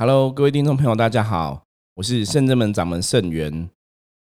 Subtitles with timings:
[0.00, 1.64] Hello，各位听众朋友，大家好，
[1.96, 3.68] 我是圣真门掌门圣元。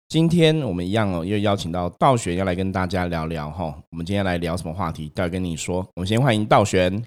[0.09, 3.65] 今天我们一样哦，又邀请到道玄要来跟大家聊聊哈。
[3.91, 5.07] 我们今天来聊什么话题？
[5.09, 5.87] 待会跟你说。
[5.93, 7.05] 我们先欢迎道玄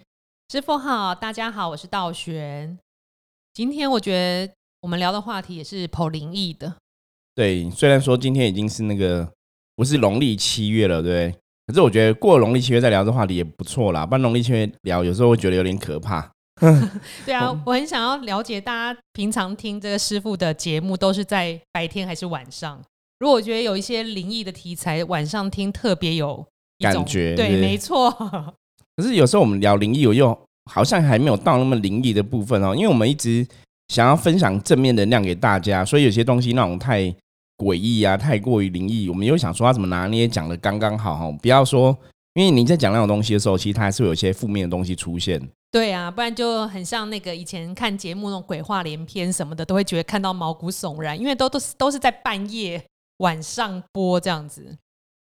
[0.52, 2.78] 师傅好，大家好，我是道玄。
[3.52, 6.76] 今天我觉得我们聊的话题也是颇灵异的。
[7.34, 9.28] 对，虽然说今天已经是那个
[9.74, 11.34] 不是农历七月了，对，
[11.66, 14.06] 可是我觉得过了农历七月再聊这话题也不错啦。
[14.06, 16.30] 不然农历七月聊，有时候会觉得有点可怕。
[17.24, 22.80] 对啊，我很想要了解大家平常听这个师傅的节目都是在白天还是晚上？
[23.18, 26.46] 如果我觉得有一些灵异的题材，晚上听特别有
[26.78, 27.34] 感觉。
[27.34, 28.10] 对，没错。
[28.96, 30.38] 可是有时候我们聊灵异，我又
[30.70, 33.46] 好像还没有到那么灵异的部分哦，因为我们一直
[33.88, 37.14] 想要分享正面能量给大家，所以有些东西那种太
[37.56, 41.96] 诡异啊，太过于灵异，我们又想说他怎么拿捏讲的刚刚好哈，不要说，
[42.34, 45.40] 因为你在讲那种东西的时候，其实它还是有一些负面的东西出现。
[45.70, 52.82] 对啊，不然就很像那个以前看节目那种鬼话连篇什么的，都会觉得看到毛骨悚然，因为都都是都是在半夜
[53.18, 54.76] 晚上播这样子。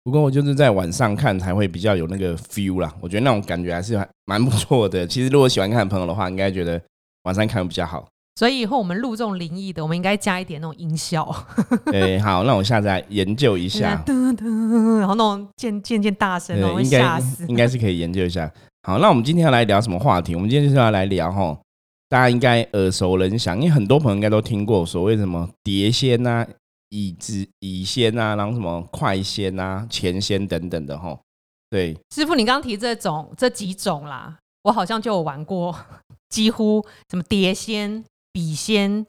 [0.05, 5.07] 不过我就是在晚上看才会比较有那个 feel 啦，我觉得那种感觉还是蛮不错的。
[5.07, 6.81] 其实如果喜欢看的朋友的话，应该觉得
[7.23, 8.07] 晚上看比较好。
[8.39, 11.35] 所以以后我们录这种灵异的，我们应该加一点那种音效。
[11.91, 14.05] 对，好，那我下次来研究一下。
[14.07, 17.47] 然后那种渐渐渐大声，会吓死。
[17.49, 18.53] 应该是可以研究一下。
[18.87, 20.37] 好，那我们今天要来聊什么话题？
[20.37, 21.61] 我们今天就是要来聊哈，
[22.09, 26.47] 大家应该耳熟能详，因为很多朋友应该都听过所谓什么碟仙啊、
[26.91, 31.19] 乙子乙仙啊，然后什么快仙啊、前仙等等的哈。
[31.69, 35.77] 对，师傅，你刚刚提这种这几种啦，我好像就有玩过，
[36.31, 39.05] 几乎什么碟仙、笔仙。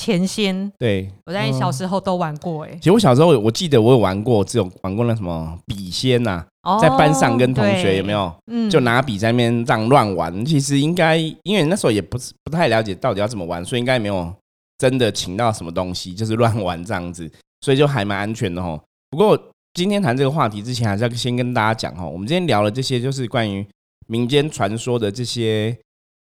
[0.00, 2.74] 前仙，对我在小时候都玩过哎。
[2.76, 6.42] 其实我小时候我记得我有玩过只有玩过那什么笔仙呐，
[6.80, 8.34] 在班上跟同学有没有？
[8.46, 10.42] 嗯，就拿笔在那边这样乱玩。
[10.42, 14.32] 其实应该因为那时候也不是不太了解到底要怎么玩，所以应该没有
[14.78, 18.80] 真的请到什么东西，就是乱玩这样子，所以就还蛮安全的哦。
[19.10, 19.38] 不过
[19.74, 23.66] 今天谈这个话题之前，还是要先跟大家讲哈，我们今天聊了这些就是关于
[24.06, 25.76] 民间传说的这些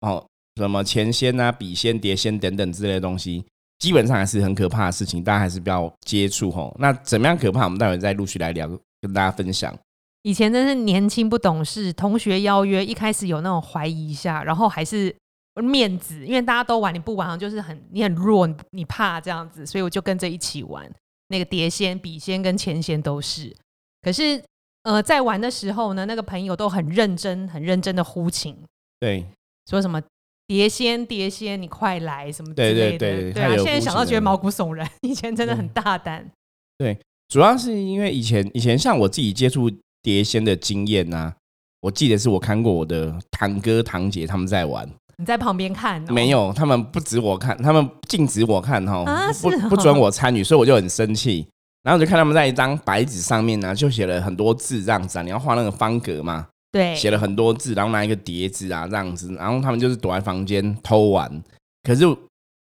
[0.03, 0.23] 哦，
[0.57, 3.43] 什么前仙啊、笔仙、碟仙等等之类的东西。
[3.83, 6.73] 基本上还是很可怕的事情，大家还是不要接触吼。
[6.79, 7.65] 那怎么样可怕？
[7.65, 8.69] 我们待会再陆续来聊，
[9.01, 9.77] 跟大家分享。
[10.23, 15.13] 以前真是年轻不懂事，同学邀约，一开始有那种怀疑一下，然后还是
[15.57, 20.89] 面子，因为大家都玩，你不玩，就是很你很弱，你怕这样子，所以我就跟着一起玩。
[21.27, 23.53] 那个碟仙、笔仙跟钱仙都是。
[24.01, 24.41] 可是
[24.85, 28.57] 呃，在玩的时候呢，那个朋友都很认真，很认真的呼请，
[29.01, 29.27] 对，
[29.69, 30.01] 说什么。
[30.47, 32.99] 碟仙，碟仙，你快来什么之类的？
[32.99, 34.89] 对对对，啊，现在想到觉得毛骨悚然。
[35.03, 36.29] 以前真的很大胆。
[36.77, 36.99] 对，
[37.29, 39.71] 主要是因为以前以前像我自己接触
[40.03, 41.33] 碟仙的经验呐，
[41.81, 46.03] 我记得是我看过我的堂哥堂姐他们在玩，你在旁边看？
[46.13, 49.05] 没有，他们不止我看，他们禁止我看哈，
[49.41, 51.47] 不不准我参与，所以我就很生气。
[51.83, 56.47] 然后就看他们在一张白纸上面呢，就写了很多字这样子啊，你要画那个方格嘛。
[56.73, 61.43] 对，写了很多字，然后拿一个碟子啊这样子，然后他们就是躲在房间偷玩，
[61.83, 62.05] 可是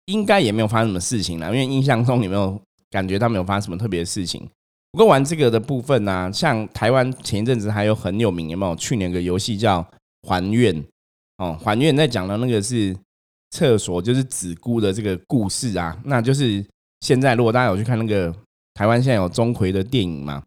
[0.07, 2.61] 应该也没有发生什么事情啦，因为印象中有没有
[2.91, 4.47] 感觉他们有发生什么特别的事情？
[4.91, 8.75] 不过玩这个的部分呢，像台湾前一阵子还有很有名，有没有？
[8.77, 9.81] 去年个游戏叫
[10.29, 10.75] 《还愿》
[11.39, 12.95] 哦，《还愿》在讲的那个是
[13.53, 16.63] 厕所，就是子姑的这个故事啊，那就是
[17.01, 18.35] 现在如果大家有去看那个
[18.75, 20.43] 台湾现在有钟馗的电影嘛？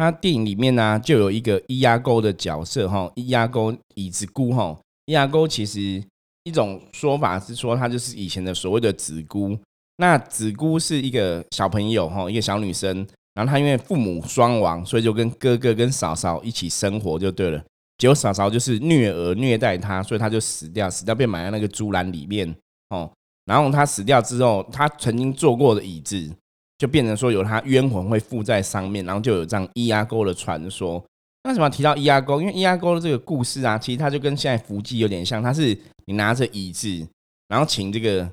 [0.00, 4.74] 他电影里面呢，就有一个咿呀沟的角色哈，咿呀沟椅子姑哈，
[5.06, 6.02] 咿呀沟其实
[6.44, 9.58] 一种说法是说，他就是以前的所谓的子姑。
[9.98, 17.62] 那子姑是一个小朋友哈，一个小女生，然后她因为父母双亡，所以就跟哥哥跟嫂嫂一起生活就对了。
[17.98, 22.56] 结果嫂嫂就是虐儿虐待她，所以她就死掉，死掉被埋在那个猪栏里面
[22.88, 23.10] 哦。
[23.44, 26.34] 然后她死掉之后，她曾经坐过的椅子。
[26.80, 31.04] 就变成说有他冤魂会附在上面，然后就有这样伊阿沟的传说。
[31.44, 32.40] 为什么提到伊阿沟？
[32.40, 35.42] 因为伊阿沟的这个故事啊，其实它就跟现在伏击有点像。
[35.42, 37.06] 它是你拿着椅子，
[37.48, 38.26] 然后请这个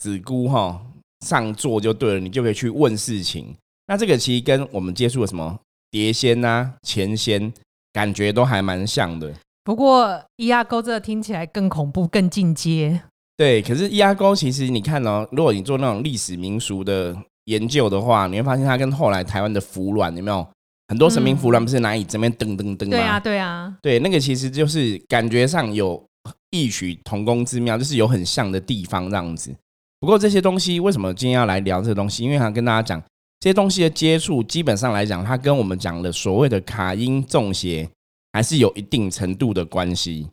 [0.00, 0.84] 子姑哈
[1.24, 3.54] 上座就对了，你就可以去问事情。
[3.86, 5.56] 那这个其实跟我们接触的什么
[5.92, 7.52] 碟仙啊、钱仙，
[7.92, 9.32] 感觉都还蛮像的。
[9.62, 13.02] 不过伊阿沟这个听起来更恐怖、更进阶。
[13.36, 17.16] 对，可是伊阿沟其实你看哦，如果你做那种历史民俗的。
[17.46, 20.46] 研究的话，你会发现它跟后来台湾的服卵有没有
[20.88, 22.90] 很多神明服卵不是拿椅子面噔噔噔吗？
[22.90, 26.02] 对啊，对啊，对，那个其实就是感觉上有
[26.50, 29.54] 异曲同工之妙，就是有很像的地方这样子。
[30.00, 32.24] 不过这些东西为什么今天要来聊这个东西？
[32.24, 33.02] 因为想跟大家讲，
[33.40, 37.88] 这些东西的接触，基本上来讲，它跟我们讲的所谓的卡因中邪
[38.32, 40.28] 还是有一定程度的关系。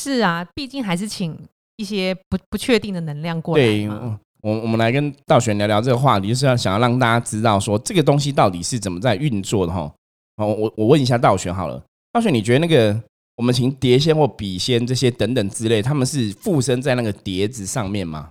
[0.00, 1.38] 是啊，毕竟还是请。
[1.76, 4.20] 一些不不确定的能量过来对，吗？
[4.42, 9.92] 我我们来跟道玄聊聊这个话题，就是要想要让大家知道说这个东西到底是怎么在运作的哈。
[10.36, 13.00] 哦，我我问一下道玄好了，道玄，你觉得那个
[13.36, 18.30] 我们请碟仙或笔仙这些等等之类，他们是附身在那个碟子上面吗？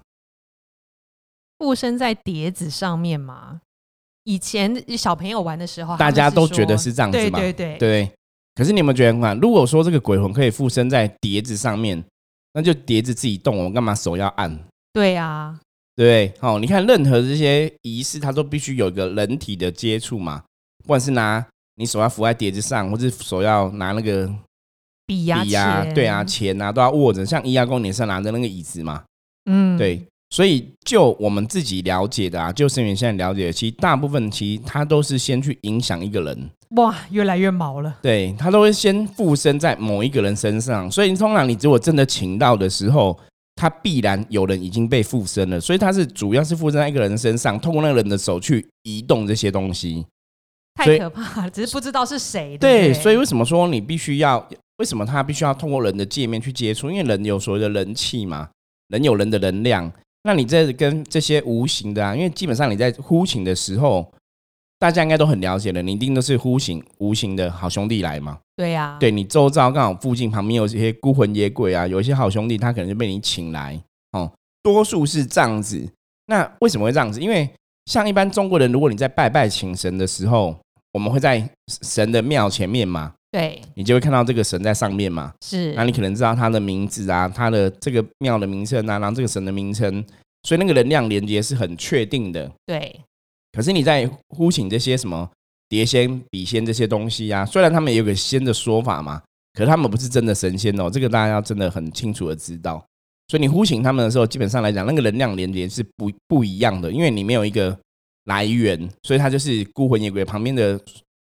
[1.57, 3.61] 附身在碟子上面吗？
[4.23, 7.39] 以前小朋友玩的时候，大家都觉得是是这样子嘛？
[7.39, 8.11] 对对对对。
[8.53, 9.39] 可是你有没有觉得很看？
[9.39, 12.03] 如果说这个鬼魂可以附身在碟子上面，
[12.53, 14.59] 那就碟子自己动，我们干嘛手要按？
[14.91, 15.59] 对啊，
[15.95, 16.55] 对好？
[16.55, 20.43] 哦，你看任何这些仪式，它都必须有一个人体的接触嘛，
[20.83, 21.45] 不管是拿
[21.75, 24.29] 你手要扶在碟子上，或是手要拿那个
[25.05, 29.03] 笔呀、笔啊，钱对啊，，钱啊都要握着，像一亚公你是拿着那个椅子嘛，
[29.45, 30.01] 嗯，对。
[30.33, 37.97] 所以就我们自己了解的啊，就生源现在了解的，其实大部分其实它都是先去影响一个人，哇，越来越毛了。
[38.01, 43.19] 对它都会先附身在某一个人身上，所以通常你如果真的请到的时候，
[43.61, 50.03] 他必然有人已经被附身了，所以他是主要是附身在一个人身上，通过那个人的手去移动这些东西。
[50.73, 52.57] 太可怕了，只是不知道是谁。
[52.57, 54.43] 对，所以为什么说你必须要？
[54.77, 56.89] 为什么他必须要通过人的界面去接触？
[56.89, 58.49] 因为人有所谓的人气嘛，
[58.87, 59.91] 人有人的能量。
[60.23, 64.11] 那你这跟这些无形的啊，因为基本上你在呼请的时候，
[64.81, 68.39] 大家应该都很了解了，你一定都是呼请无形的好兄弟来嘛。
[68.55, 73.79] 对呀、对你周遭刚好附近旁边有一些孤魂野鬼啊，有一些好兄弟，他可能就被你请来
[74.13, 74.31] 哦。
[74.63, 75.87] 多数是这样子。
[76.25, 77.19] 那为什么会这样子？
[77.21, 77.47] 因为
[77.85, 80.57] 像一般中国人，如果你在拜拜请神的时候，
[80.93, 81.47] 我们会在
[81.83, 85.31] 神的庙前面嘛，对，你就会看到这个神在上面嘛。
[85.45, 90.03] 是那你可能知道他的名字啊，他的这个庙的名称啊，然后这个神的名称，
[90.41, 92.51] 所以那个能量连接是很确定的。
[92.65, 92.99] 对，
[93.51, 95.29] 可是你在呼请这些什么
[95.67, 99.21] 碟仙、笔仙这些东西啊，虽然他们也有个仙的说法嘛，
[99.53, 102.83] 可是他们不是真的神仙哦，这个大家要真的很清楚的知道。
[103.27, 107.77] 所以你呼请他们的时候，基本上来讲，那个能量连接是不不一样的，因为你没有一个
[108.25, 110.79] 来源，所以它就是孤魂野鬼旁边的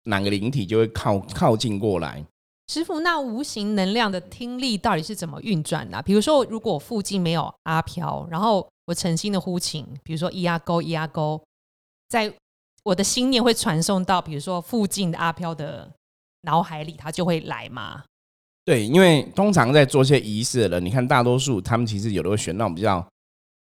[0.06, 2.22] 哪个灵体就会靠靠近过来。
[2.68, 11.42] 师傅，那无形能量的听力到底是怎么运转的、比如说，如果附近没有阿飘，然后我诚心的呼请，比如说咿呀勾咿呀勾，
[12.14, 12.32] 在
[12.84, 15.90] 我的心念会传送到，比如说附近的阿飘的
[16.42, 18.04] 脑海里，他就会来吗？
[18.64, 23.04] 对，因为通常在做一些仪式的人，你看大多数他们其实有的会选那种比较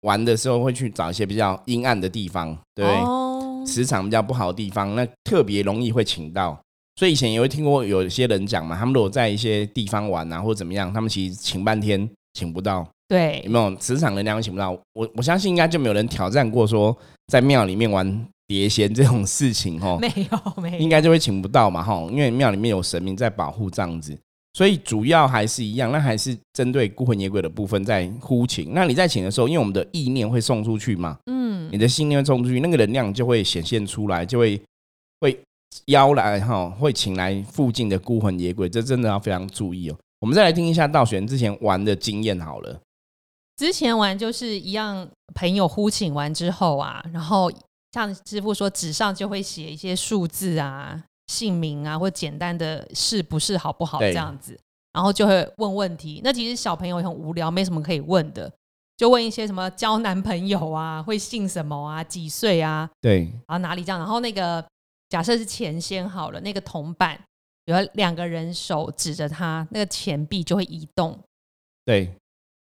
[0.03, 3.01] 玩的时候会去找一些比较阴暗的地方，对不对？
[3.01, 6.61] 哦，磁场比较不好的地方，那特别容易会请到。
[6.97, 14.73] 所以以前也会听过有些人讲嘛，他们如果在一些地方玩啊，或者怎么样，他们其实请半天请不到，对有，没有磁场能量请不到？
[14.95, 16.97] 我我相信应该就没有人挑战过说
[17.29, 24.17] 在庙里面玩碟仙这种事情哦，没有没有，应该就会请不到嘛哈，因为庙里面有神明在保护这样子，
[24.55, 28.73] 所以主要还是一样，那还是针对孤魂野鬼的部分在呼请。
[28.73, 34.61] 那你在请的时候，因为我们的意念会送出去嘛，嗯你的信念会送出去，那个能量就会显现出来，就会
[35.21, 35.37] 会
[35.87, 39.97] 邀来哈，会请来附近的孤魂野鬼，这真的要非常注意哦。
[40.21, 42.81] 我们再来听一下道玄之前玩的经验好了。
[43.57, 47.51] 之前玩就是一样，朋友呼请完之后啊，然后
[47.93, 54.59] 像师傅说，纸上就会写一些数字啊、姓名啊，或简单的是不是好不好对这样子，
[54.93, 56.21] 然后就会问问题。
[56.23, 58.53] 那其实小朋友也很无聊，没什么可以问的，
[58.99, 63.99] 就问一些什么交男朋友啊，会姓什么啊，几岁啊，对然后哪里这样。
[63.99, 64.63] 然后那个
[65.09, 67.19] 假设是钱先好了，那个铜板
[67.65, 71.19] 有两个人手指着它，那个钱币就会移动。
[71.87, 72.13] 对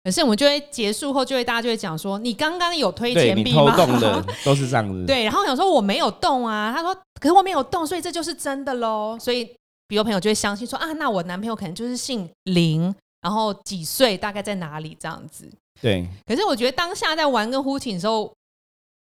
[0.04, 3.76] 可是我们就会结束后，就会大家就会讲说，你刚刚有推钱币吗？
[3.76, 5.06] 动的 都是这样子。
[5.06, 9.18] 对，然后我想说我没有动啊，他说可是我没有动，所以这就是真的喽。
[9.20, 9.46] 所以
[9.88, 15.50] 比如朋友就会相信说啊，那我男朋友可能就是姓林，然后几岁，大概在哪里这样子。
[15.82, 18.34] 对可是我觉得当下在玩跟呼请的时候，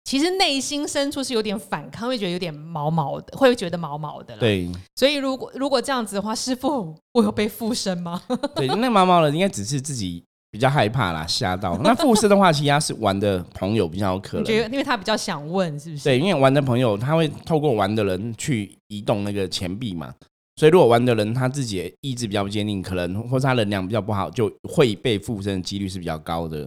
[0.03, 8.21] 其实内心深处是有点反抗，会觉得有点毛毛的，会觉得毛毛的啦。，对所以如果如果这样子的话，师傅，我有被附身吗？
[8.55, 10.23] 对，那毛毛的应该只是自己
[10.55, 11.77] 比较害怕啦，吓到。
[11.83, 14.69] 那附身的话，其实他是玩的朋友比较有可能觉得。
[14.69, 16.03] 因为他比较想问，是不是？
[16.05, 20.15] 对，因为玩的朋友他会透过玩的人去移动那个钱币嘛，
[20.55, 26.65] 所以如果玩的人他自己的意志比较不坚定，可能或是他能量比较不好，就会被附身的几率是比较高的。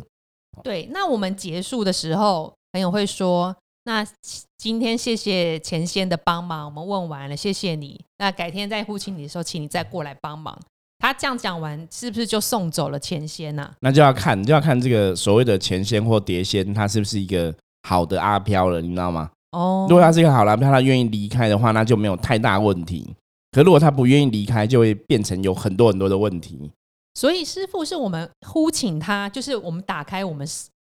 [0.62, 4.06] 对，那我们结束的时候，朋友会说：“那
[4.58, 7.98] 今天谢谢前仙的帮忙，我们问完了，谢谢你。
[8.18, 10.58] 那改天再呼请你的时候，请你再过来帮忙。”
[10.98, 17.54] 他这样讲完，是不是就送走了前仙呐、那就要看，就要看这个所谓的前仙或碟仙，他是不是一个
[17.88, 19.30] 好的阿飘了，你知道吗？
[19.52, 23.14] 哦，如果他是一个好的阿飘，他愿意离开的话，那就没有太大问题。
[23.52, 26.70] 可如果他不愿意离开，就会变成有很多很多的问题。
[27.14, 30.46] 所以师傅是我们呼请他，就是我们打开我们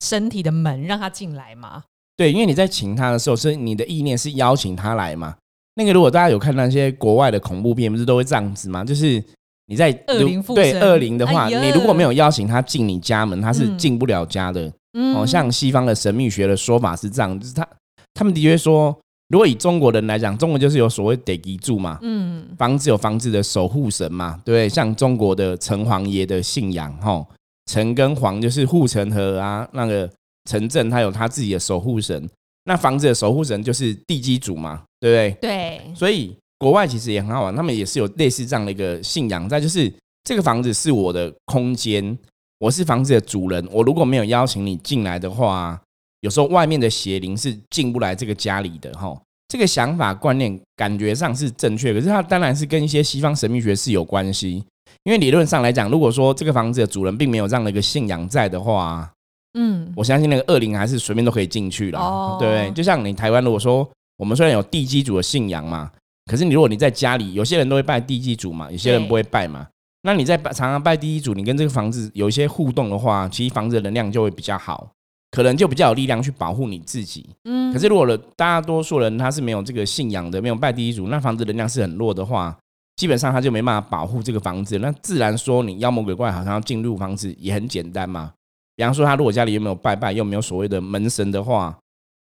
[0.04, 1.84] 身体的门，让他进来吗？
[2.18, 5.36] 对，因为你在请他的时候，是你的意念是邀请他来嘛。
[5.76, 8.84] 那个如果大家有看那些国外的恐怖片，不是都会这样子吗？
[8.84, 9.24] 就是
[9.72, 14.70] 你在恶灵附对身恶灵的话，哎你如果没有邀请他进你家门，他是嗯进不了家的。
[14.94, 17.66] 嗯哦，像西方的神秘学的说法是这样，就是他
[18.14, 18.94] 他们的确说，
[19.30, 24.68] 如果以中国人来讲，中国就是有所谓得基柱嘛，嗯房子有房子的守护神嘛，对不对？
[24.68, 27.26] 像中国的城隍爷的信仰，哈，
[27.72, 30.10] 城跟隍就是护城河啊，那个
[30.50, 32.30] 城镇它有它自己的守护神，
[32.66, 35.50] 那房子的守护神就是地基主嘛，对不对？
[35.50, 39.92] 对，所以国外其实也很好玩，他们也是有类似这样的一个信仰在，就是
[40.24, 42.16] 这个房子是我的空间，
[42.60, 45.82] 我是房子的主人，我如果没有邀请你进来的话，
[46.20, 49.20] 有时候外面的邪灵是进不来这个家里的哈。
[49.48, 54.64] 这个想法观念感觉上是正确，可是它当然是跟一些西方神秘学是有关系。
[55.04, 59.12] 因为理论上来讲，如果说这个房子的主人并没有这样的一个信仰在的话，
[59.58, 62.72] 嗯我相信那个恶灵还是随便都可以进去了，哦对不对？
[62.72, 65.92] 就像你台湾，如果说我们虽然有地基主的信仰嘛，
[66.32, 69.68] 可是你如果你在家里，有些人都会拜地基主嘛，有些人不会拜嘛。
[70.04, 74.90] 那你在拜常常拜地基主，你跟这个房子有一些互动的话，其实房子的能量就会比较好，
[75.32, 77.30] 可能就比较有力量去保护你自己。
[77.44, 82.58] 嗯可是如果了大多数人他是没有这个信仰的，没有拜地基主，那房子能量是很弱的话，
[82.96, 84.80] 基本上他就没办法保护这个房子。
[84.80, 88.32] 那自然说你妖魔鬼怪好像要进入房子也很简单嘛。
[88.78, 91.78] 比方说他如果家里又没有拜拜，又没有所谓的门神的话，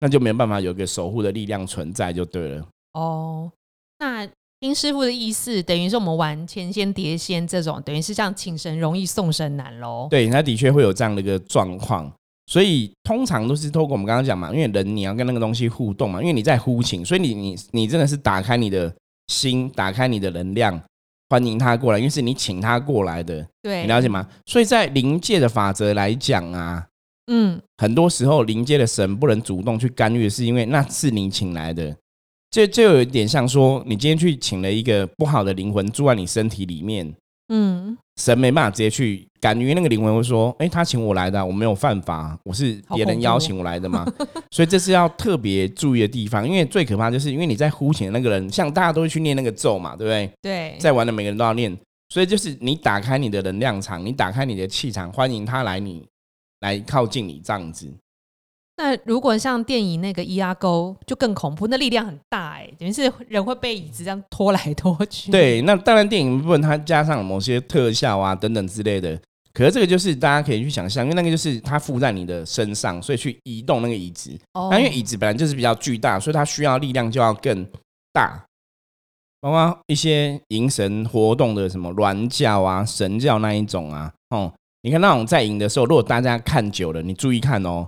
[0.00, 2.66] 那就没有办法有一个守护的力量存在就对了。
[2.92, 3.50] 哦，
[4.04, 4.28] 那
[4.61, 10.08] 听师傅的意思，等于是我们玩前仙碟仙这种，等于是像请神容易送神难喽。
[10.11, 12.12] 对，他的确会有这样的一个状况。
[12.46, 18.94] 所以通常都是透过我们刚刚讲嘛，因为人你要跟那个东西互动嘛，因为你在呼请，所以你你你真的是打开你的
[19.28, 20.78] 心，打开你的能量，
[21.30, 24.28] 欢迎他过来，因为是你请他过来的，对，你了解吗？
[24.44, 26.87] 所以在灵界的法则来讲啊，
[27.32, 31.96] 嗯，很多时候灵界的神不能主动去干预，是因为那是你请来的。
[32.54, 37.12] 这就有一点像说，你今天去请了一个不好的灵魂住在你身体里面，
[37.49, 44.06] 嗯，神没办法直接去干预，因为那个灵魂会说：“哎、他请我来的啊、我没有犯法，我是别人邀请我来的嘛。”
[44.54, 46.49] 所以这是要特别注意的地方。
[46.49, 50.30] 因为最可怕就是因为你在呼请的那个人，像大家都会去念那个咒嘛，对不对？
[50.40, 51.76] 对，在玩的每个人都要念，
[52.11, 56.06] 所以就是你打开你的能量场，你打开你的气场，欢迎他来你
[56.61, 57.92] 来靠近你这样子。
[58.76, 69.16] 那如果像电影那个伊阿沟就更恐怖，那力量很大哎、等于是人会被椅子这样拖来拖去。，对，那当然电影部分它加上某些特效啊等等之类的，
[69.52, 74.37] 可是这个就是大家可以去想象，因为那个就是它附在你的身上，所以去移动那个椅子。
[74.54, 77.64] 哦那因为椅子本来就是比较巨大，所以它需要力量就要更
[78.12, 78.45] 大。
[79.40, 84.50] 包括一些迎神活动的什么銮教啊、神教那一种啊，哦，
[84.83, 87.87] 你看那种在迎的时候，如果大家看久了，你注意看哦，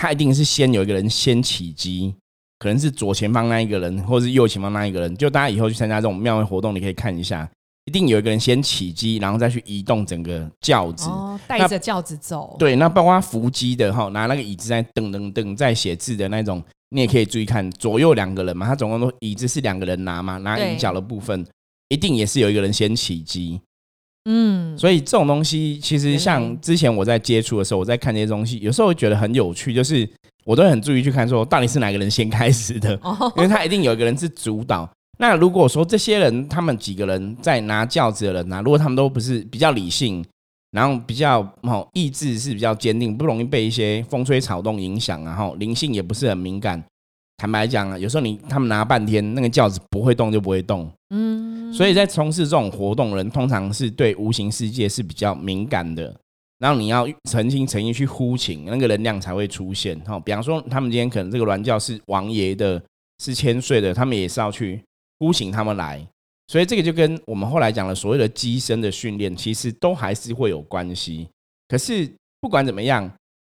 [0.00, 2.14] 他一定是先有一个人先起机，
[2.58, 5.14] 可能是左前方那一个人，或是右前方那一个人。
[5.14, 7.46] 就大家以后去参加这种庙会活动，你可以看一下，
[7.84, 11.06] 一定有一个人先起机，然后再去移动整个轿子。
[11.10, 12.56] 哦，带着轿子走。
[12.58, 21.46] 对，那包括扶机的哈，拿那个椅子在噔噔噔在写字的那种，你也可以注意看左右两个人嘛，他总共都椅子是两个人拿嘛，拿椅脚的部分
[21.90, 23.60] 一定也是有一个人先起机，
[24.24, 30.08] 嗯，所以这种东西其实像之前我在接触的时候，我在看这些东西，有时候会觉得很有趣，就是
[30.44, 34.88] 我都很注意去看说到底是哪个人先开始的，哦，因为他一定有一个人是主导。
[35.18, 40.24] 那如果说这些人，他们几个人在拿轿子的人啊，如果他们都不是比较理性，
[40.70, 46.82] 然后比较哦意志是比较坚定，不容易被一些风吹草动影响啊，哈，灵性也不是很敏感。
[47.38, 50.90] 坦白讲啊，有时候你他们拿半天，那个轿子不会动就不会动。
[51.14, 56.14] 嗯，所以在从事这种活动人，通常是对无形世界是比较敏感的。
[56.58, 59.98] 然后你要诚心诚意去呼请，那个能量才会出现。
[60.00, 62.82] 哈，比方说他们今天可能这个銮教是王爷的，
[63.18, 64.82] 是千岁的，他们也是要去
[65.18, 66.06] 呼请他们来。
[66.48, 71.28] 所以这个就跟我们后来讲的所谓的机身的训练，其实都还是会有关系。
[71.68, 72.10] 可是
[72.40, 73.10] 不管怎么样，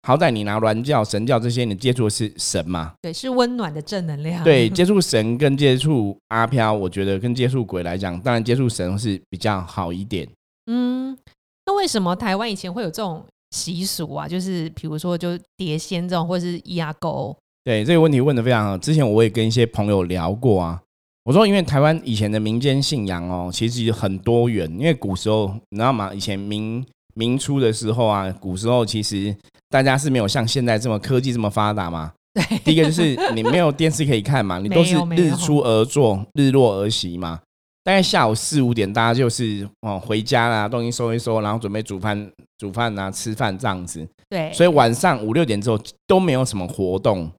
[0.06, 4.44] 好歹你拿鸾教、神教这些，你接触的是神嘛，对，是温暖的正能量。
[4.44, 10.24] 对，接触神跟接触阿飘，我觉得跟接触鬼来讲，当然接触神是比较好一点。
[10.70, 11.18] 嗯，
[11.64, 14.28] 那为什么台湾以前会有这种习俗啊？
[14.28, 18.78] 就是比如说，就碟仙这种，或者是伊阿沟，对这个问题问的非常好。
[18.78, 20.80] 之前我也跟一些朋友聊过啊，
[21.24, 24.70] 我说因为台湾以前的民间信仰哦，其实很多元。
[24.78, 26.14] 因为古时候你知道吗？
[26.14, 26.86] 以前明
[27.16, 29.34] 明初的时候啊，古时候其实
[29.68, 32.12] 大家是没有像现在这么科技这么发达嘛。
[32.34, 37.40] 对，第一个就是你没有电视可以看嘛，你都是日出而作，日落而息嘛。
[37.82, 44.06] 大概下午四五点，大家就是哦回家啦，东西收一收，然后准备煮饭、煮饭啊、吃饭这样子。
[44.28, 47.30] 对，所以晚上五六点之后都没有什么活动。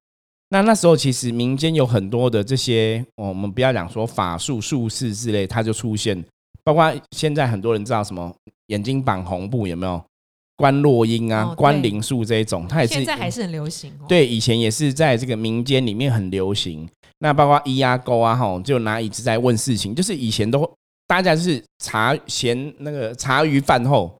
[0.49, 6.23] 那那时候其实民间有很多的这些，我们不要讲说法术、术士之类，它就出现。
[6.63, 8.33] 包括现在很多人知道什么
[8.67, 10.01] 眼睛绑红布有没有？
[10.57, 13.93] 观落阴啊、观灵术这一种，它也是现在还是很流行。
[14.09, 16.85] 对，以前也是在这个民间里面很流行。
[17.19, 20.69] 那包括咿呀钩啊，哈，就拿椅子在问事情，就是以前都
[21.07, 24.13] 大家是茶闲那个茶余饭后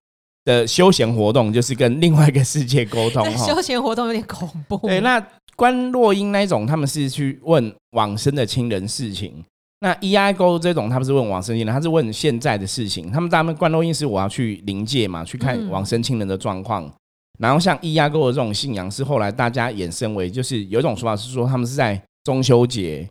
[0.45, 3.29] 的休闲活动，就是跟另外一个世界沟通。
[3.37, 4.77] 休闲活动有点恐怖。
[4.87, 5.21] 对，那。
[5.55, 9.43] 观落阴那一种，他们是去问往生的亲人事情。
[9.79, 13.11] 那 E I 沟这种，他不是问往生亲人，他是问现在的事情。
[13.11, 16.91] 他们他们观落阴是我要去临界嘛，去看往生亲人的状况。
[17.39, 23.07] 然后像 E I 沟的这种信仰，是后来大家衍生为，就是有一种说法是说，他们是在中秋节，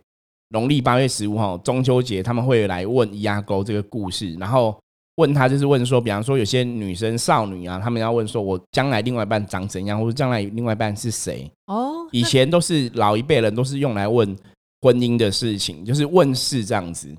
[0.50, 4.76] 农历八月十五号中秋节，他们会来问 E I 沟这个故事，然后。
[5.16, 11.50] 问他就是问说，比方说有些女生少女啊，他们要问说，我将来另外一半长怎样，或者将来另外一半是谁？
[11.68, 14.36] 哦，以前都是老一辈人都是用来问
[14.86, 17.12] 婚姻的事情，就是问世这样子。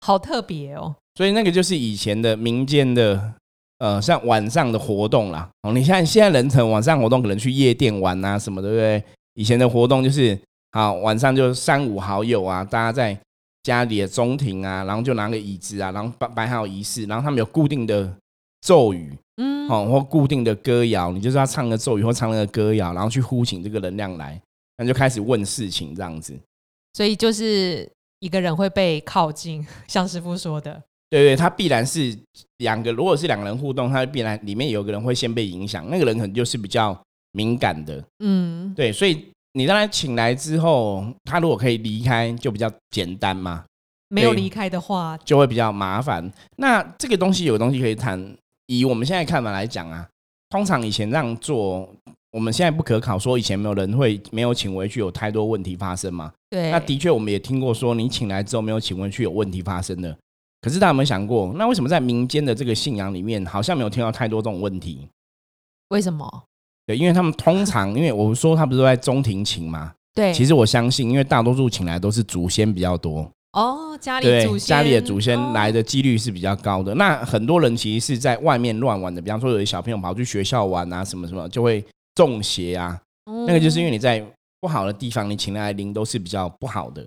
[0.00, 0.94] 好特别哦！
[1.16, 3.34] 所以那个就是以前的民间的，
[3.78, 5.48] 呃，像晚上的活动啦。
[5.62, 9.04] 哦，你看现在人成晚上活动可能去夜店玩啊什么，对不对？
[9.34, 10.38] 以前的活动就是
[10.72, 13.18] 好晚上就三五好友啊，大家在。
[13.66, 18.08] 家里的中庭啊，然后就拿个椅子啊，然后摆摆好仪式，然后他们有固定的
[18.60, 24.40] 咒语，嗯，哦，或固定的歌谣，你就是要唱个咒语或唱那个歌谣，然后去呼请这个能量来，
[24.78, 26.38] 那就开始问事情这样子。
[26.94, 27.90] 所以就是
[28.20, 32.16] 一个人会被靠近， 像师傅说的，对对，他必然是
[32.58, 36.98] 两个，如果是两个人互动，他必然里面有个人会先被影响，那个人可能就是比较
[37.32, 39.26] 敏感的，嗯，对，所以。
[39.56, 43.64] 你让他请来之后，他如果可以离开，就比较简单嘛。
[44.08, 46.30] 没有离开的话，就会比较麻烦。
[46.58, 48.36] 那这个东西有个东西可以谈。
[48.66, 50.06] 以我们现在看法来讲啊，
[50.50, 51.90] 通常以前这样做，
[52.32, 56.32] 我们现在不可考，说以前没有人会没有请回去，有太多问题发生嘛。
[56.50, 56.70] 对。
[56.70, 60.16] 那的确，我们也听过说，你请来之后没有请回去，有问题发生的。
[60.60, 65.08] 可是大家有没有想过，那为什么在民间的这个信仰里面，好像没有听到太多这种问题？
[65.90, 66.28] 为什么？
[66.86, 69.92] 对，因为他们通常，因为我说他不是在中庭请嘛？
[70.14, 76.94] 对，其实我相信，因为大多数请来都是祖先比较多哦，家里祖先家里的祖先来的几率是比较高的。
[76.94, 81.84] 那很多人其实是在外面乱玩的，比方说有些小朋友跑去学校玩啊，什么什么就会
[82.16, 83.00] 中邪啊。
[83.46, 84.24] 那个就是因为你在
[84.60, 87.06] 不好的地方，你请来的灵都是比较不好的，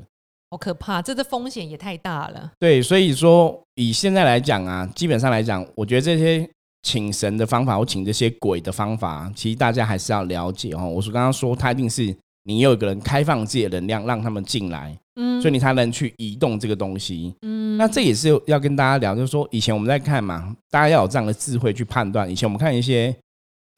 [0.51, 2.51] 好可怕，这个风险也太大了。
[2.57, 6.49] 对，所以说以现在来讲啊，基本上来讲，我觉得这些。
[6.81, 10.87] 请神的方法，或请这些鬼的方法，其实大家还是要了解哦。
[10.87, 17.77] 我说刚刚说，他一定是你有一个人开放自己的能量，让他们进来，嗯，所以你才能去移动这个东西，嗯。
[17.77, 22.31] 那这也是要跟大家聊，就是说以前我们在看嘛，大家要有这样的智慧去判断。
[22.31, 23.13] 以前我们看一些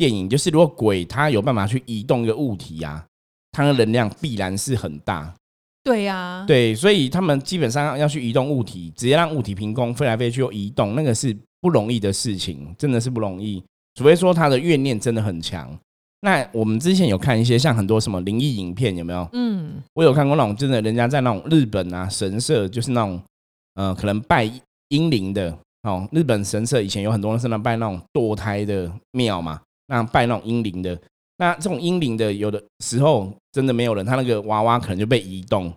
[0.01, 3.05] 电影，就是如果鬼他有办法去移动一个物体啊，
[3.51, 5.31] 它的能量必然是很大。
[5.83, 11.37] 对呀，对，所以他们基本上要去移动物体，直接让物体凭空飞来飞去又移动，那个是。
[11.63, 13.63] 不容易的事情，真的是不容易。
[13.93, 15.71] 除非说他的怨念真的很强。
[16.21, 19.29] 那我们之前有看一些像很多什么灵异影片，有没有？
[19.33, 23.21] 嗯，我有看过那种真的，人家在那种日本啊神社，就是那种
[23.75, 24.51] 呃，可能拜
[24.87, 26.09] 阴灵的哦。
[26.11, 29.61] 日本神社以前有很多人是那拜那种堕胎的庙嘛，
[29.91, 30.97] 那拜那种阴灵的。
[31.37, 35.71] 那这种阴灵的，有的时候真的没有人，他那个娃娃可能就被移动。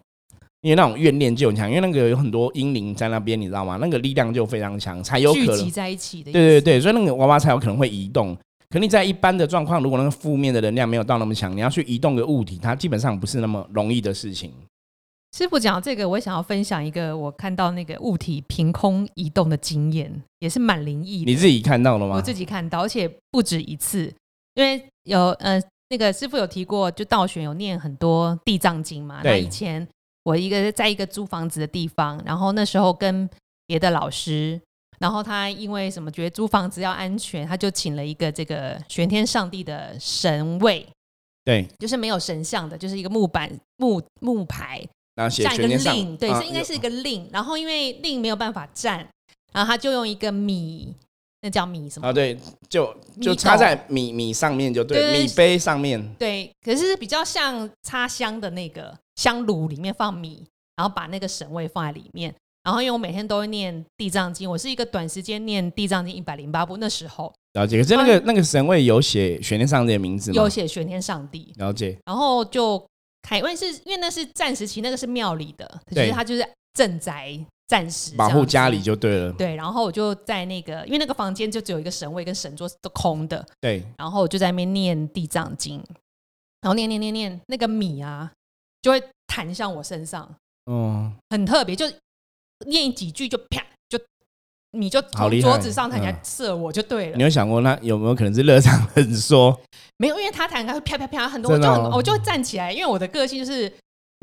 [0.61, 3.77] 因为那种怨念就很强，因为那个有很多阴灵在那边，你知道吗？
[3.79, 6.33] 那个力量就非常强，才有可能聚集在一起的。
[6.33, 8.35] 对对对，所以那个娃娃才有可能会移动。
[8.70, 14.50] 可你在一般的状况，如果那个负面的能量没有到那么强，你要去移动个物体，它基本上不是那么容易的事情。
[15.35, 21.33] 师傅讲这个，我想要分享一个我看到那个物体凭空移动的经验，也是蛮灵异的。
[21.33, 22.14] 你自己看到了吗？
[22.14, 24.14] 我自己看到，而且不止一次。
[24.55, 29.23] 因为有呃，那个师傅有提过，就道玄有念很多地藏经嘛。
[29.25, 29.85] 那以前。
[30.23, 33.29] 我一个在一个租房子的地方，然后那时候跟
[33.66, 34.59] 别的老师，
[34.99, 40.88] 然后他因为什么觉得租房子要安全，他就请了一个这个玄天上帝的神位，
[41.44, 44.83] 对，就是没有神像的，就是一个木板木木牌，
[45.14, 49.09] 然后写一个令，对，这应该是一个令，然后因为令没有办法站，
[49.53, 50.94] 然后他就用一个米。
[51.42, 52.09] 那叫米什么？
[52.09, 52.35] 啊，对，
[52.70, 56.03] 就就插在米米上面就对，米杯上面。
[56.18, 60.42] 对，可是比较像插香的那个香炉里面放米，
[60.74, 62.35] 然后把那个神位放在里面。
[62.62, 66.79] 然后因为我每天都会念地藏经，我是一个短时间念地藏经一百零八部。
[66.79, 70.37] 那时候了解，可是那个那个神位有写玄天上帝的名字吗？
[70.37, 71.53] 有写玄天上帝。
[71.59, 71.94] 了解。
[72.07, 72.83] 然后就
[73.24, 79.32] 开，因为是因为那是暂时期，那个是庙里的，其实它就是镇宅暂时保护家里就对了。
[79.32, 85.82] 对，然后我就在那个，因为那个房间就只有一个神位跟神桌都空的，对，然后我就在那边念地藏经，
[86.60, 88.30] 然后念念念念，那个米啊
[88.82, 90.30] 就会弹向我身上，
[90.70, 91.87] 嗯，很特别，就
[92.66, 93.98] 念几句就啪就
[94.72, 96.20] 米就从桌子上弹起来嗯。
[96.22, 97.16] 射我就对了。
[97.16, 99.58] 你，有想过那有没有可能是热胀冷缩？
[99.98, 103.72] 没有，因为他弹开会啪啪啪很多，我就很我就会站起来，因为我的个性就是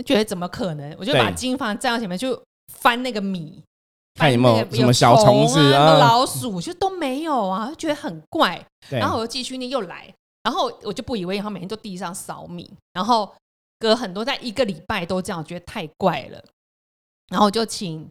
[0.06, 2.42] 觉得怎么可能，我就把对经放站到前面就
[2.74, 3.64] 翻那个米。
[4.16, 8.62] 看有没有翻那个什么小虫子啊、啊老 鼠，就都没有啊，就觉得很怪。
[8.90, 13.34] 然后我就继续念，又来，然后我就不以为意，然后每天都地上扫米，然后
[13.80, 16.44] 隔很多，在一个礼拜都这样，我觉得太怪了。
[17.30, 18.06] 然后我就请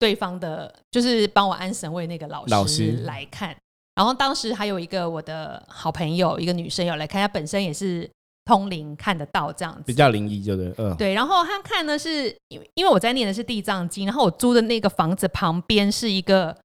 [0.00, 3.56] 对方的，就是帮我安神位那个老师来看。
[3.94, 8.10] 然后当时还有一个我的好朋友，一个女生有来看，她本身也是
[8.44, 9.82] 通灵看得到这样子。
[9.86, 16.56] 比较灵异，就对，嗯，对，然后她看呢是，因为因为我在念的是地藏经，然后我租的那个房子旁边是一个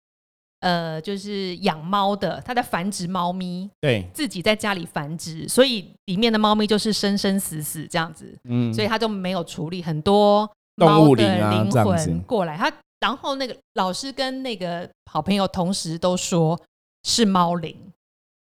[0.61, 12.57] 呃，就是养猫的，他在繁殖猫咪，对，自己在家里繁殖，所以里面的猫咪就是生生死死这样子，嗯，所以他就没有处理很多动猫的物灵魂过来。
[12.57, 16.59] 他然后那个老师跟那个好朋友同时都说
[17.03, 17.75] 是猫灵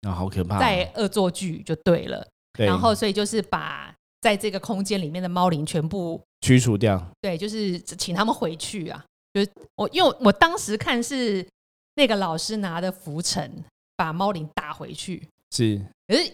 [0.02, 9.04] 啊，好可怕，在恶作剧就对了，对，然后所以就是把在这个空间里面的猫灵全部驱除掉，对，就是请他们回去啊。
[9.34, 11.46] 就是我，因为我当时看是
[11.94, 13.62] 那个老师拿的浮尘
[13.94, 16.32] 把猫灵打回去，是可是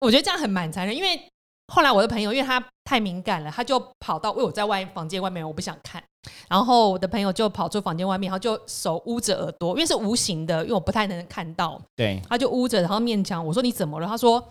[0.00, 1.28] 我觉得这样很蛮残忍，因为
[1.72, 6.02] 后来我的朋友因为他太敏感了，他就跑到因为我在外房间外面，我不想看，
[6.48, 14.06] 然后我的朋友就跑出房间外面，然后就手捂着耳朵，因为是无形的，因为我不太能看到，对，他就捂着，然后面讲，我说你怎么了？
[14.06, 14.42] 他说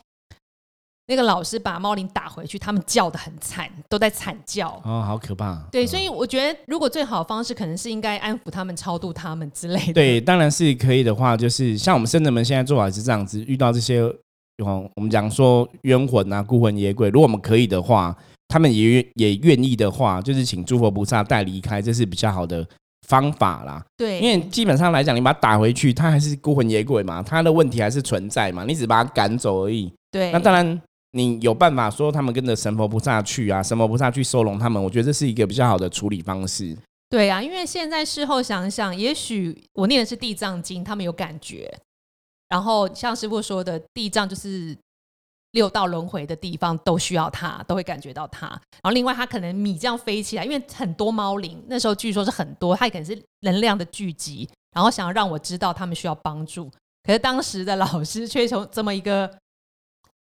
[1.07, 4.69] 那个老师把猫铃打回去，他们叫的很惨，都在惨叫。
[4.85, 9.93] 哦，好可怕，对，嗯所以我觉得，如果最好的方式可能是应该安抚他们、超度他们之类的。
[9.93, 13.99] 对，当然是可以的话，就是像我们圣人们现在做法是这样子，遇到这些，
[14.63, 18.15] 哦，我们讲说冤魂啊、孤魂野鬼，如果我们可以的话，
[18.53, 22.63] 他们也愿也愿意的话，就是请诸佛菩萨带离开，这是比较好的
[23.07, 23.83] 方法啦。
[23.97, 29.91] 对，因为基本上来讲，你把它打回去，它还是孤魂野鬼嘛，它的问题还是存在嘛，你只把它赶走而已。
[30.11, 30.79] 对，那当然，
[31.13, 36.77] 你有办法说他们跟着神佛菩萨去啊，神佛菩萨去收容他们，我觉得这是一个比较好的处理方式。
[37.09, 41.75] 对啊，因为现在事后想想，也许我念的是地藏经，他们有感觉。
[42.49, 44.77] 然后像师傅说的，地藏就是
[45.53, 48.47] 六道轮回的地方，都需要它，都会感觉到它。
[48.47, 56.69] 然后另外，它可能米这样飞起来，因为很多猫灵，那时候据说是很多，它可能是能量的聚集，然后想要让我知道他们需要帮助。
[57.03, 59.29] 可是当时的老师却从这么一个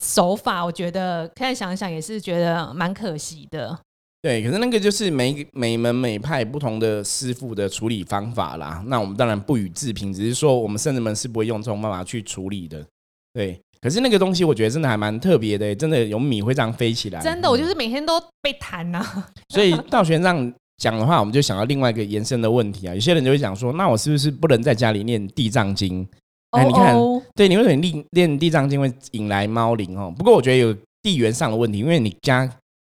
[0.02, 3.78] 手法，我觉得现在想想也是觉得蛮可惜的。
[4.22, 8.82] 对，可是那个就是每每门每派不同的师傅的处理方法啦。
[8.86, 12.84] 那我们当然不予置评，只是说我们圣人们是不会用这种办法去处理的。
[13.32, 17.20] 对，可是那个东西我觉得真的还蛮特别的，真的有米会这样飞起来。
[17.20, 19.04] 真的，我嗯就是每天都被弹呐、
[19.54, 22.94] 所以道玄上讲的话，我们就想到另外一个延伸的问题啊。
[22.94, 26.06] 有些人就会讲说，那我是不是不能在家里念地藏经？
[26.50, 30.10] 哎你看哦对，你为什么练练地藏经会引来猫灵哦？
[30.16, 32.50] 不过我觉得有地缘上的问题，因为你家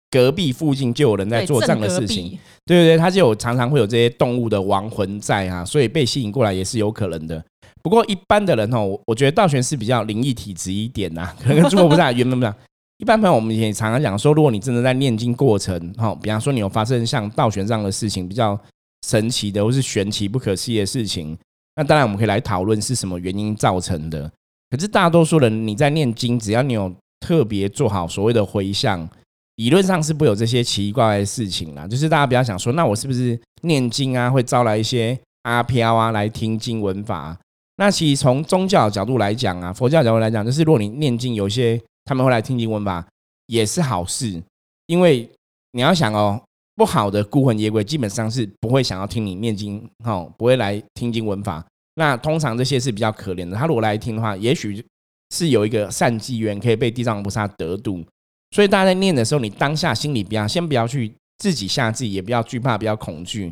[0.10, 7.44] 隔壁附近就有人在做这样的事情，对对对，他就有常常会有这些动物的亡魂在啊，所以被吸引过来也是有可能的。
[7.82, 12.56] 不过一般的人哦，我我觉得道玄是比较灵异体质一点呐、 可能跟诸佛菩萨原本不一样。
[12.98, 18.60] 一般朋友我们也常常讲说，如果你真的在念经过程，哈，比方说你有发生像道玄这样的事情，比较
[19.08, 21.36] 神奇的或是玄奇不可思议的事情，
[21.76, 24.32] 那当然我们可以来讨论是什么原因造成的。
[24.70, 29.10] 可是大多数人你在念经，只要你有特别做好所谓的回向，
[29.56, 31.88] 理论上是不有这些奇怪怪的事情啦。
[31.88, 37.36] 就是大家不要想说，那我是不是念经啊会招来一些阿飘啊来听经文法？
[37.82, 43.04] 那其实从宗教角度来讲啊，佛教角度来讲，就是如果你念经，有些他们会来听经文法，
[43.48, 44.40] 也是好事，
[44.86, 45.28] 因为
[45.72, 46.40] 你要想哦，
[46.76, 51.66] 不好的孤魂野鬼基本上是不会想要听你念经，哦，不会来听经文法。
[51.96, 54.86] 那通常这些是比较可怜的，他如果来听的话，也许
[55.32, 58.06] 是有一个善机缘可以被地藏菩萨得度。
[58.52, 63.52] 所以大家在念的时候，你当下心里不要先不要去自己吓自己，也不要惧怕，不要恐惧。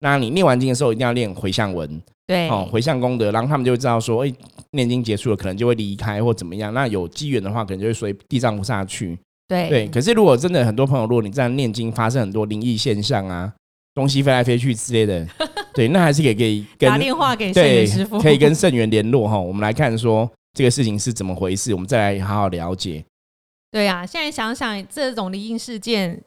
[0.00, 4.32] 那你念完经的时候，一定要念回向文对哦，回向功德，然后他们就会知道说，哎、
[4.72, 6.72] 念经结束了，可能就会离开或怎么样。
[6.74, 9.18] 那有机缘的话，可能就会随地藏菩萨去。
[9.48, 13.50] 对对，可是如果真的很多朋友，如果你在念经发生很多灵异现象啊，
[13.94, 15.26] 东西飞来飞去之类的，
[15.72, 19.40] 对，那还是可以可以跟打电话给圣对元师傅，可以跟圣元联络哈。
[19.40, 23.02] 我们来看说这个事情是怎么回事，我们再来好好了解。
[23.70, 26.22] 对啊，现在想想这种灵异事件，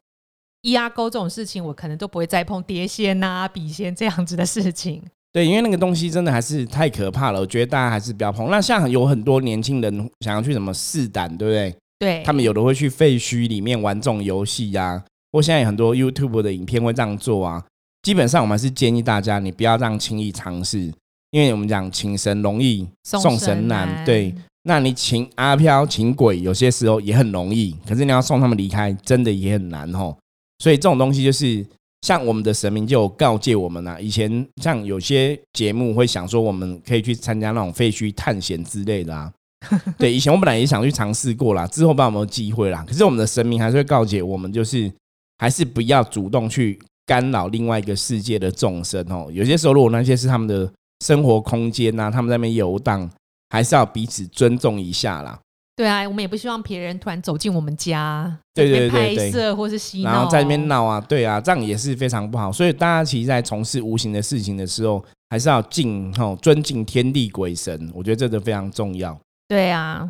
[0.63, 5.03] 一压钩这种事情，我可能都不会再碰碟仙呐、笔仙这样子的事情。
[5.33, 8.51] 对，因为那个东西真的还是太可怕了，我觉得大家还是不要碰。
[8.51, 11.75] 那像有很多年轻人想要去什么试胆，对不对？
[11.99, 17.63] 对，他们有的会去废墟里面玩这种游戏呀，或现在有很多 YouTube 的影片会这样做啊。
[18.01, 20.91] 基本上，我们是建议大家，你不要这样轻易尝试，
[21.29, 24.03] 因为我们讲请神容易送神难。
[24.03, 30.13] 对，那你请阿飘、请鬼，有些时候也很容易，可是你要送他们离开，真的也很难哦。
[30.59, 31.65] 所以这种东西就是。
[32.01, 39.31] 像我们的神明就告诫我们呐，以前像有些节目会想说，我们可以去参加那种废墟探险之类的啊。
[39.99, 42.83] 对，以前我本来也想去尝试过啦，之后不知道有没有机会啦。
[42.87, 44.91] 可是我们的神明还是会告诫我们，就是
[45.37, 49.29] 还是不要主动去干扰另外一个世界的众生哦。
[49.31, 50.67] 有些时候，如果那些是他们的
[51.05, 53.07] 生活空间呐，他们在那边游荡，
[53.49, 55.39] 还是要彼此尊重一下啦。
[55.81, 62.51] 对啊，我们也不希望别人突然走进我们家，对对对拍摄或是洗脑，然后在那边闹啊，对啊，这样也是非常不好。
[62.51, 69.19] 所以大家其实，在从事无形的事情的时候，还是要敬吼尊敬天地鬼神，我觉得这个非常重要。
[69.47, 70.07] 对啊，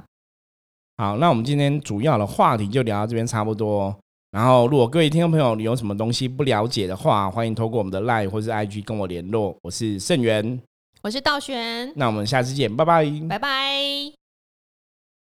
[0.97, 3.95] 好，那我们今天主要的话题就聊到这边差不多。
[4.31, 9.55] 然后，如果各位听众朋友你有什么东西不了解的话，欢迎透过我们的 Line 或是 IG 跟我联络。
[9.61, 10.61] 我是盛元，
[11.01, 14.20] 我是道玄，那我们下次见，拜拜，拜拜。